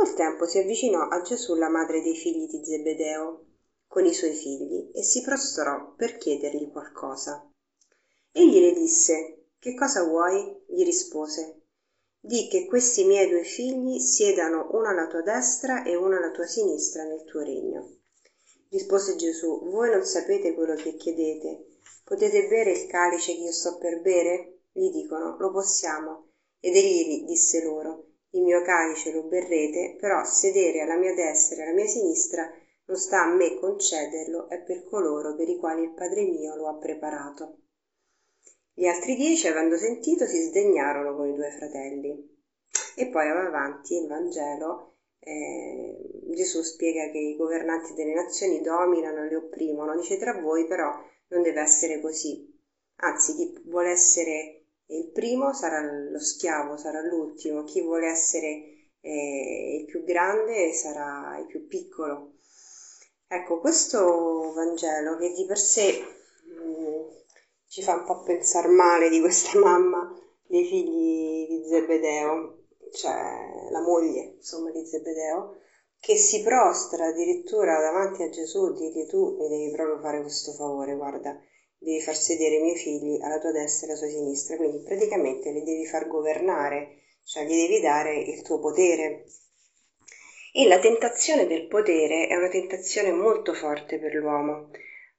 quel 0.00 0.14
tempo 0.14 0.46
si 0.46 0.56
avvicinò 0.56 1.08
a 1.08 1.20
Gesù 1.20 1.54
la 1.56 1.68
madre 1.68 2.00
dei 2.00 2.16
figli 2.16 2.46
di 2.46 2.64
Zebedeo 2.64 3.44
con 3.86 4.06
i 4.06 4.14
suoi 4.14 4.32
figli 4.32 4.90
e 4.94 5.02
si 5.02 5.20
prostrò 5.20 5.92
per 5.94 6.16
chiedergli 6.16 6.70
qualcosa. 6.70 7.46
Egli 8.32 8.60
le 8.60 8.72
disse 8.72 9.48
Che 9.58 9.74
cosa 9.74 10.02
vuoi? 10.04 10.64
gli 10.68 10.84
rispose 10.84 11.64
Di 12.18 12.48
che 12.48 12.64
questi 12.64 13.04
miei 13.04 13.28
due 13.28 13.44
figli 13.44 13.98
siedano 13.98 14.70
uno 14.72 14.88
alla 14.88 15.06
tua 15.06 15.20
destra 15.20 15.82
e 15.82 15.94
uno 15.96 16.16
alla 16.16 16.30
tua 16.30 16.46
sinistra 16.46 17.04
nel 17.04 17.24
tuo 17.24 17.42
regno. 17.42 17.96
Rispose 18.70 19.16
Gesù 19.16 19.68
Voi 19.68 19.90
non 19.90 20.02
sapete 20.02 20.54
quello 20.54 20.76
che 20.76 20.94
chiedete. 20.94 21.66
Potete 22.04 22.48
bere 22.48 22.72
il 22.72 22.86
calice 22.86 23.34
che 23.34 23.40
io 23.42 23.52
sto 23.52 23.76
per 23.76 24.00
bere? 24.00 24.60
Gli 24.72 24.90
dicono 24.92 25.36
Lo 25.38 25.50
possiamo. 25.50 26.28
Ed 26.58 26.74
egli 26.74 27.26
disse 27.26 27.62
loro 27.62 28.09
il 28.30 28.42
mio 28.42 28.62
calice 28.62 29.12
lo 29.12 29.24
berrete, 29.24 29.96
però 29.98 30.24
sedere 30.24 30.80
alla 30.80 30.96
mia 30.96 31.14
destra 31.14 31.62
e 31.62 31.62
alla 31.62 31.74
mia 31.74 31.86
sinistra 31.86 32.48
non 32.86 32.96
sta 32.96 33.22
a 33.22 33.34
me 33.34 33.54
concederlo, 33.54 34.48
è 34.48 34.60
per 34.62 34.84
coloro 34.84 35.34
per 35.34 35.48
i 35.48 35.56
quali 35.56 35.82
il 35.82 35.94
Padre 35.94 36.24
mio 36.24 36.54
lo 36.56 36.68
ha 36.68 36.76
preparato. 36.76 37.58
Gli 38.72 38.86
altri 38.86 39.14
dieci, 39.14 39.46
avendo 39.46 39.76
sentito, 39.76 40.26
si 40.26 40.40
sdegnarono 40.40 41.14
con 41.14 41.28
i 41.28 41.34
due 41.34 41.50
fratelli. 41.50 42.38
E 42.96 43.08
poi 43.08 43.28
va 43.28 43.46
avanti 43.46 43.94
il 43.96 44.06
Vangelo, 44.06 44.96
eh, 45.18 45.98
Gesù 46.32 46.62
spiega 46.62 47.10
che 47.10 47.18
i 47.18 47.36
governanti 47.36 47.94
delle 47.94 48.14
nazioni 48.14 48.60
dominano 48.60 49.24
e 49.24 49.28
le 49.28 49.36
opprimono, 49.36 49.96
dice 49.96 50.16
tra 50.16 50.40
voi 50.40 50.66
però 50.66 50.90
non 51.28 51.42
deve 51.42 51.60
essere 51.60 52.00
così. 52.00 52.48
Anzi, 53.02 53.34
chi 53.34 53.60
vuole 53.64 53.90
essere 53.90 54.59
il 54.90 55.10
primo 55.12 55.52
sarà 55.52 55.80
lo 55.82 56.18
schiavo, 56.18 56.76
sarà 56.76 57.00
l'ultimo, 57.02 57.64
chi 57.64 57.80
vuole 57.80 58.08
essere 58.08 58.88
eh, 59.00 59.76
il 59.80 59.84
più 59.86 60.04
grande 60.04 60.72
sarà 60.72 61.38
il 61.38 61.46
più 61.46 61.66
piccolo. 61.66 62.34
Ecco, 63.26 63.60
questo 63.60 64.52
Vangelo 64.52 65.16
che 65.16 65.32
di 65.32 65.46
per 65.46 65.58
sé 65.58 66.02
mh, 66.44 66.70
mm, 66.70 67.08
ci 67.68 67.82
fa 67.82 67.94
un 67.94 68.04
po' 68.04 68.22
pensare 68.22 68.68
male 68.68 69.08
di 69.08 69.20
questa 69.20 69.58
mamma 69.60 70.12
dei 70.46 70.64
figli 70.64 71.46
di 71.46 71.68
Zebedeo, 71.68 72.64
cioè 72.92 73.68
la 73.70 73.80
moglie, 73.80 74.34
insomma, 74.36 74.70
di 74.72 74.84
Zebedeo, 74.84 75.58
che 76.00 76.16
si 76.16 76.42
prostra 76.42 77.06
addirittura 77.06 77.78
davanti 77.78 78.22
a 78.24 78.28
Gesù, 78.30 78.72
digli 78.72 79.06
tu 79.06 79.36
mi 79.38 79.48
devi 79.48 79.70
proprio 79.70 80.00
fare 80.00 80.20
questo 80.20 80.52
favore, 80.52 80.96
guarda, 80.96 81.38
devi 81.82 82.00
far 82.00 82.14
sedere 82.14 82.56
i 82.56 82.60
miei 82.60 82.76
figli 82.76 83.18
alla 83.22 83.38
tua 83.38 83.52
destra 83.52 83.86
e 83.86 83.90
alla 83.90 83.98
tua 83.98 84.08
sinistra, 84.08 84.56
quindi 84.56 84.82
praticamente 84.82 85.50
li 85.50 85.62
devi 85.62 85.86
far 85.86 86.06
governare, 86.06 86.98
cioè 87.24 87.44
gli 87.44 87.56
devi 87.56 87.80
dare 87.80 88.18
il 88.18 88.42
tuo 88.42 88.60
potere. 88.60 89.24
E 90.52 90.66
la 90.66 90.78
tentazione 90.78 91.46
del 91.46 91.66
potere 91.68 92.26
è 92.26 92.36
una 92.36 92.48
tentazione 92.48 93.12
molto 93.12 93.54
forte 93.54 93.98
per 93.98 94.12
l'uomo. 94.14 94.70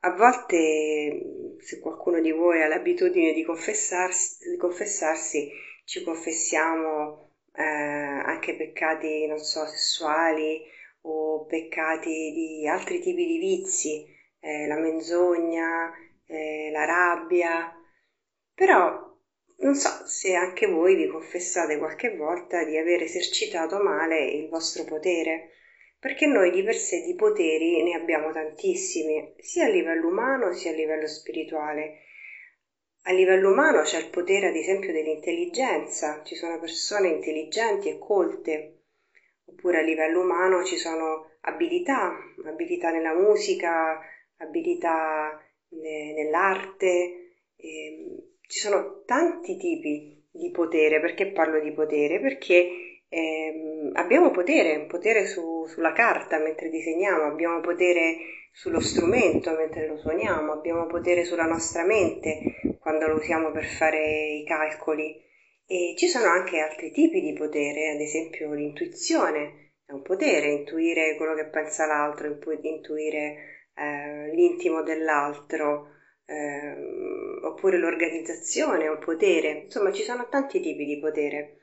A 0.00 0.14
volte, 0.14 1.56
se 1.58 1.78
qualcuno 1.80 2.20
di 2.20 2.30
voi 2.30 2.62
ha 2.62 2.68
l'abitudine 2.68 3.32
di 3.32 3.42
confessarsi, 3.42 4.50
di 4.50 4.56
confessarsi 4.56 5.50
ci 5.84 6.02
confessiamo 6.02 7.32
eh, 7.52 7.62
anche 7.62 8.56
peccati, 8.56 9.26
non 9.26 9.38
so, 9.38 9.66
sessuali 9.66 10.62
o 11.02 11.44
peccati 11.44 12.32
di 12.32 12.68
altri 12.68 13.00
tipi 13.00 13.26
di 13.26 13.38
vizi, 13.38 14.06
eh, 14.40 14.66
la 14.66 14.76
menzogna, 14.76 15.92
eh, 16.26 16.70
la 16.72 16.84
rabbia, 16.84 17.72
però 18.54 19.04
non 19.58 19.74
so 19.74 20.06
se 20.06 20.34
anche 20.34 20.66
voi 20.66 20.96
vi 20.96 21.06
confessate 21.06 21.78
qualche 21.78 22.14
volta 22.14 22.64
di 22.64 22.76
aver 22.76 23.02
esercitato 23.02 23.82
male 23.82 24.24
il 24.24 24.48
vostro 24.48 24.84
potere, 24.84 25.50
perché 25.98 26.26
noi 26.26 26.50
di 26.50 26.62
per 26.62 26.76
sé 26.76 27.00
di 27.00 27.14
poteri 27.14 27.82
ne 27.82 27.94
abbiamo 27.94 28.32
tantissimi, 28.32 29.34
sia 29.38 29.64
a 29.64 29.68
livello 29.68 30.08
umano 30.08 30.52
sia 30.52 30.72
a 30.72 30.74
livello 30.74 31.06
spirituale. 31.06 32.02
A 33.04 33.12
livello 33.12 33.52
umano 33.52 33.82
c'è 33.82 33.98
il 33.98 34.10
potere, 34.10 34.48
ad 34.48 34.56
esempio, 34.56 34.92
dell'intelligenza, 34.92 36.22
ci 36.24 36.34
sono 36.34 36.58
persone 36.58 37.08
intelligenti 37.08 37.88
e 37.88 37.98
colte, 37.98 38.82
oppure 39.46 39.78
a 39.78 39.82
livello 39.82 40.22
umano 40.22 40.64
ci 40.64 40.76
sono 40.76 41.30
abilità, 41.42 42.12
abilità 42.44 42.90
nella 42.90 43.14
musica, 43.14 44.00
abilità 44.38 45.40
nell'arte, 45.70 47.32
eh, 47.56 48.28
ci 48.46 48.58
sono 48.58 49.02
tanti 49.04 49.56
tipi 49.56 50.24
di 50.30 50.50
potere. 50.50 51.00
Perché 51.00 51.32
parlo 51.32 51.60
di 51.60 51.72
potere? 51.72 52.20
Perché 52.20 53.02
eh, 53.08 53.90
abbiamo 53.94 54.30
potere, 54.30 54.86
potere 54.86 55.26
su, 55.26 55.66
sulla 55.66 55.92
carta 55.92 56.38
mentre 56.38 56.68
disegniamo, 56.68 57.24
abbiamo 57.24 57.60
potere 57.60 58.16
sullo 58.52 58.80
strumento 58.80 59.52
mentre 59.52 59.86
lo 59.86 59.98
suoniamo, 59.98 60.52
abbiamo 60.52 60.86
potere 60.86 61.24
sulla 61.24 61.44
nostra 61.44 61.84
mente 61.84 62.78
quando 62.80 63.06
lo 63.06 63.16
usiamo 63.16 63.50
per 63.50 63.64
fare 63.64 64.34
i 64.40 64.44
calcoli. 64.44 65.24
E 65.68 65.94
ci 65.96 66.06
sono 66.06 66.26
anche 66.26 66.60
altri 66.60 66.92
tipi 66.92 67.20
di 67.20 67.32
potere, 67.32 67.90
ad 67.90 68.00
esempio 68.00 68.52
l'intuizione 68.52 69.72
è 69.84 69.92
un 69.92 70.02
potere, 70.02 70.50
intuire 70.50 71.16
quello 71.16 71.34
che 71.34 71.46
pensa 71.46 71.86
l'altro, 71.86 72.38
intuire 72.62 73.70
eh, 73.74 74.15
l'intimo 74.36 74.82
dell'altro, 74.82 75.88
eh, 76.26 76.74
oppure 77.42 77.78
l'organizzazione 77.78 78.88
o 78.88 78.98
potere. 78.98 79.62
Insomma, 79.64 79.90
ci 79.92 80.02
sono 80.02 80.28
tanti 80.28 80.60
tipi 80.60 80.84
di 80.84 80.98
potere. 80.98 81.56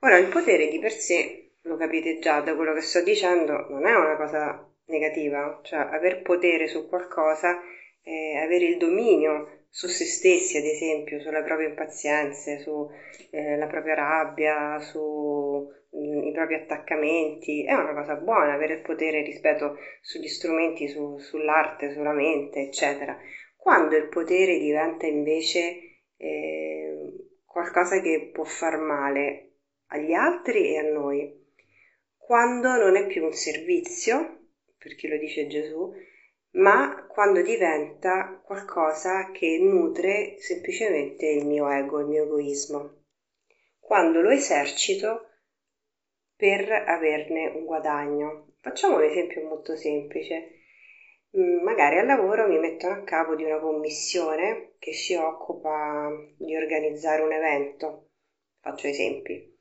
Ora, 0.00 0.16
il 0.16 0.28
potere 0.28 0.68
di 0.68 0.78
per 0.78 0.92
sé, 0.92 1.50
lo 1.62 1.76
capite 1.76 2.18
già 2.18 2.40
da 2.40 2.54
quello 2.54 2.72
che 2.74 2.82
sto 2.82 3.02
dicendo, 3.02 3.66
non 3.70 3.86
è 3.86 3.94
una 3.94 4.16
cosa 4.16 4.66
negativa, 4.86 5.60
cioè 5.62 5.80
aver 5.80 6.22
potere 6.22 6.66
su 6.66 6.86
qualcosa, 6.86 7.58
eh, 8.02 8.36
avere 8.36 8.66
il 8.66 8.76
dominio 8.76 9.64
su 9.70 9.88
se 9.88 10.04
stessi, 10.04 10.58
ad 10.58 10.64
esempio, 10.64 11.20
sulle 11.20 11.42
proprie 11.42 11.68
impazienze, 11.68 12.58
sulla 12.60 12.92
eh, 13.30 13.66
propria 13.66 13.94
rabbia, 13.94 14.78
sui 14.78 15.66
mm, 15.96 16.32
propri 16.32 16.54
attaccamenti, 16.54 17.64
è 17.64 17.72
una 17.72 17.94
cosa 17.94 18.14
buona 18.16 18.52
avere 18.52 18.74
il 18.74 18.80
potere, 18.82 19.22
rispetto 19.22 19.76
sugli 20.00 20.28
strumenti, 20.28 20.88
su, 20.88 21.18
sull'arte, 21.18 21.92
sulla 21.92 22.12
mente, 22.12 22.60
eccetera. 22.60 23.16
Quando 23.56 23.96
il 23.96 24.08
potere 24.08 24.58
diventa 24.58 25.06
invece 25.06 26.02
eh, 26.16 27.12
qualcosa 27.44 28.00
che 28.00 28.30
può 28.32 28.44
far 28.44 28.78
male 28.78 29.52
agli 29.86 30.12
altri 30.12 30.74
e 30.74 30.78
a 30.78 30.82
noi, 30.82 31.42
quando 32.16 32.76
non 32.76 32.96
è 32.96 33.06
più 33.06 33.24
un 33.24 33.32
servizio, 33.32 34.48
perché 34.78 35.08
lo 35.08 35.18
dice 35.18 35.46
Gesù, 35.46 35.92
ma 36.52 37.06
quando 37.08 37.42
diventa 37.42 38.40
qualcosa 38.44 39.30
che 39.30 39.58
nutre 39.58 40.36
semplicemente 40.38 41.26
il 41.26 41.46
mio 41.46 41.68
ego, 41.68 42.00
il 42.00 42.06
mio 42.06 42.24
egoismo. 42.24 43.02
Quando 43.78 44.20
lo 44.20 44.30
esercito 44.30 45.28
per 46.36 46.70
averne 46.70 47.48
un 47.48 47.64
guadagno. 47.64 48.54
Facciamo 48.60 48.96
un 48.96 49.04
esempio 49.04 49.46
molto 49.46 49.76
semplice. 49.76 50.60
Mm, 51.36 51.62
magari 51.62 51.98
al 51.98 52.06
lavoro 52.06 52.46
mi 52.48 52.58
mettono 52.58 52.94
a 52.94 53.02
capo 53.02 53.34
di 53.34 53.44
una 53.44 53.58
commissione 53.58 54.74
che 54.78 54.92
si 54.92 55.14
occupa 55.14 56.10
di 56.38 56.56
organizzare 56.56 57.22
un 57.22 57.32
evento. 57.32 58.10
Faccio 58.60 58.86
esempi. 58.86 59.52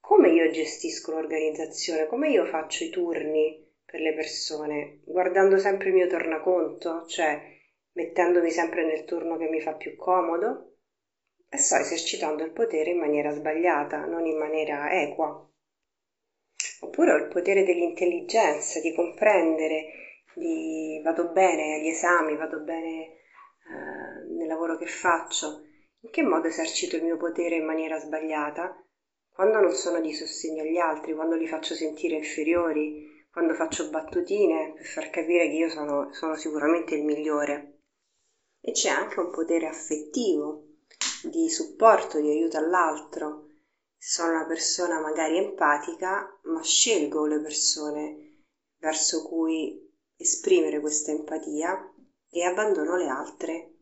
Come 0.00 0.30
io 0.30 0.50
gestisco 0.50 1.12
l'organizzazione? 1.12 2.06
Come 2.06 2.30
io 2.30 2.44
faccio 2.44 2.84
i 2.84 2.90
turni? 2.90 3.64
per 3.86 4.00
le 4.00 4.12
persone, 4.14 4.98
guardando 5.04 5.58
sempre 5.58 5.88
il 5.88 5.94
mio 5.94 6.08
tornaconto, 6.08 7.06
cioè 7.06 7.40
mettendomi 7.92 8.50
sempre 8.50 8.84
nel 8.84 9.04
turno 9.04 9.36
che 9.38 9.48
mi 9.48 9.60
fa 9.60 9.74
più 9.74 9.94
comodo 9.96 10.74
e 11.48 11.56
sto 11.56 11.76
esercitando 11.76 12.42
il 12.42 12.50
potere 12.50 12.90
in 12.90 12.98
maniera 12.98 13.30
sbagliata, 13.30 14.04
non 14.04 14.26
in 14.26 14.36
maniera 14.36 14.90
equa. 14.90 15.48
Oppure 16.80 17.12
ho 17.12 17.16
il 17.16 17.28
potere 17.28 17.64
dell'intelligenza, 17.64 18.80
di 18.80 18.94
comprendere, 18.94 19.86
di 20.34 21.00
vado 21.02 21.30
bene 21.30 21.76
agli 21.76 21.88
esami, 21.88 22.36
vado 22.36 22.60
bene 22.60 23.04
eh, 23.04 24.34
nel 24.36 24.46
lavoro 24.46 24.76
che 24.76 24.86
faccio. 24.86 25.62
In 26.00 26.10
che 26.10 26.22
modo 26.22 26.46
esercito 26.46 26.96
il 26.96 27.02
mio 27.02 27.16
potere 27.16 27.56
in 27.56 27.64
maniera 27.64 27.98
sbagliata? 27.98 28.80
Quando 29.32 29.60
non 29.60 29.72
sono 29.72 30.00
di 30.00 30.12
sostegno 30.12 30.62
agli 30.62 30.78
altri, 30.78 31.14
quando 31.14 31.34
li 31.36 31.46
faccio 31.46 31.74
sentire 31.74 32.16
inferiori, 32.16 33.24
quando 33.30 33.54
faccio 33.54 33.90
battutine 33.90 34.72
per 34.74 34.86
far 34.86 35.10
capire 35.10 35.48
che 35.48 35.56
io 35.56 35.68
sono, 35.68 36.10
sono 36.12 36.36
sicuramente 36.36 36.94
il 36.94 37.04
migliore. 37.04 37.80
E 38.62 38.72
c'è 38.72 38.88
anche 38.88 39.20
un 39.20 39.30
potere 39.30 39.66
affettivo, 39.66 40.64
di 41.22 41.48
supporto, 41.50 42.18
di 42.18 42.30
aiuto 42.30 42.56
all'altro. 42.56 43.45
Sono 44.08 44.34
una 44.34 44.46
persona 44.46 45.00
magari 45.00 45.36
empatica, 45.36 46.38
ma 46.44 46.62
scelgo 46.62 47.26
le 47.26 47.40
persone 47.40 48.44
verso 48.78 49.24
cui 49.24 49.84
esprimere 50.16 50.78
questa 50.78 51.10
empatia 51.10 51.92
e 52.30 52.44
abbandono 52.44 52.94
le 52.94 53.08
altre. 53.08 53.78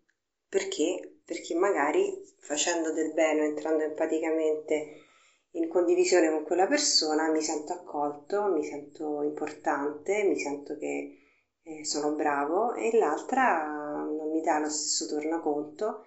Perché? 0.48 1.18
Perché 1.22 1.54
magari 1.54 2.34
facendo 2.38 2.90
del 2.90 3.12
bene, 3.12 3.44
entrando 3.44 3.82
empaticamente 3.82 5.02
in 5.50 5.68
condivisione 5.68 6.30
con 6.30 6.42
quella 6.42 6.66
persona 6.66 7.30
mi 7.30 7.42
sento 7.42 7.74
accolto, 7.74 8.44
mi 8.44 8.64
sento 8.64 9.20
importante, 9.20 10.24
mi 10.24 10.38
sento 10.38 10.78
che 10.78 11.18
eh, 11.64 11.84
sono 11.84 12.12
bravo 12.12 12.72
e 12.72 12.96
l'altra 12.96 13.62
non 13.62 14.30
mi 14.30 14.40
dà 14.40 14.58
lo 14.58 14.70
stesso 14.70 15.04
tornaconto 15.04 16.06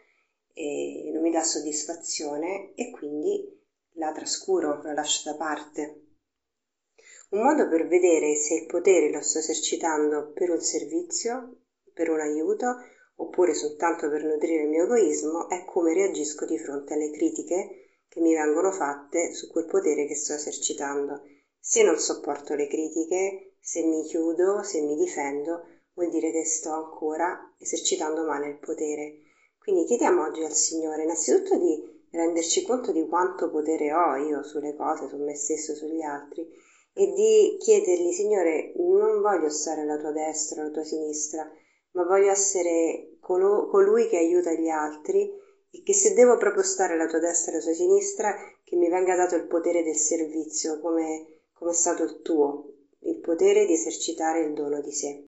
e 0.54 1.12
non 1.14 1.22
mi 1.22 1.30
dà 1.30 1.44
soddisfazione 1.44 2.74
e 2.74 2.90
quindi 2.90 3.54
la 3.98 4.12
trascuro, 4.12 4.82
la 4.84 4.94
lascio 4.94 5.30
da 5.30 5.36
parte. 5.36 6.06
Un 7.30 7.42
modo 7.42 7.68
per 7.68 7.88
vedere 7.88 8.36
se 8.36 8.56
il 8.56 8.66
potere 8.66 9.12
lo 9.12 9.22
sto 9.22 9.40
esercitando 9.40 10.32
per 10.32 10.50
un 10.50 10.62
servizio, 10.62 11.62
per 11.94 12.10
un 12.10 12.20
aiuto, 12.20 12.76
oppure 13.16 13.54
soltanto 13.54 14.10
per 14.10 14.24
nutrire 14.24 14.64
il 14.64 14.70
mio 14.70 14.84
egoismo, 14.84 15.50
è 15.50 15.66
come 15.66 15.94
reagisco 15.94 16.46
di 16.46 16.58
fronte 16.58 16.94
alle 16.94 17.12
critiche 17.12 18.02
che 18.08 18.22
mi 18.22 18.34
vengono 18.34 18.72
fatte 18.72 19.34
su 19.34 19.50
quel 19.50 19.66
potere 19.66 20.06
che 20.06 20.16
sto 20.16 20.34
esercitando. 20.34 21.24
Se 21.60 21.84
non 21.84 21.98
sopporto 21.98 22.54
le 22.54 22.68
critiche, 22.68 23.56
se 23.60 23.84
mi 23.84 24.04
chiudo, 24.04 24.62
se 24.62 24.80
mi 24.82 24.96
difendo, 24.96 25.66
vuol 25.94 26.10
dire 26.10 26.32
che 26.32 26.46
sto 26.46 26.72
ancora 26.72 27.54
esercitando 27.58 28.24
male 28.24 28.48
il 28.48 28.60
potere. 28.60 29.24
Quindi 29.58 29.86
chiediamo 29.86 30.24
oggi 30.24 30.44
al 30.44 30.54
Signore 30.54 31.04
innanzitutto 31.04 31.58
di 31.58 31.97
renderci 32.12 32.64
conto 32.64 32.92
di 32.92 33.08
quanto 33.08 33.50
potere 33.50 33.94
ho 33.94 34.16
io 34.16 34.44
sulle 34.44 34.76
cose, 34.76 35.08
su 35.08 35.18
me 35.18 35.36
stesso, 35.36 35.76
sugli 35.76 36.02
altri 36.02 36.48
e 36.98 37.14
di 37.14 37.58
chiedergli, 37.60 38.12
Signore, 38.12 38.74
non 38.78 39.22
voglio 39.22 39.50
stare 39.50 39.82
alla 39.82 39.98
tua 39.98 40.12
destra, 40.12 40.62
alla 40.62 40.72
tua 40.72 40.84
sinistra, 40.84 41.48
ma 41.92 42.04
voglio 42.06 42.32
essere 42.32 43.18
colo- 43.20 43.68
colui 43.68 44.08
che 44.08 44.18
aiuta 44.18 44.52
gli 44.54 44.68
altri 44.68 45.30
e 45.70 45.84
che 45.84 45.94
se 45.94 46.16
devo 46.16 46.38
proprio 46.38 46.64
stare 46.64 46.94
alla 46.94 47.06
tua 47.06 47.20
destra 47.20 47.52
e 47.52 47.56
alla 47.56 47.64
tua 47.64 47.74
sinistra, 47.74 48.36
che 48.64 48.76
mi 48.76 48.90
venga 48.90 49.16
dato 49.16 49.36
il 49.36 49.46
potere 49.46 49.84
del 49.84 49.96
servizio 49.96 50.80
come, 50.80 51.42
come 51.54 51.70
è 51.70 51.76
stato 51.76 52.02
il 52.02 52.22
tuo, 52.24 52.74
il 53.02 53.20
potere 53.20 53.68
di 53.68 53.74
esercitare 53.74 54.42
il 54.42 54.54
dono 54.54 54.82
di 54.82 54.92
sé. 54.92 55.27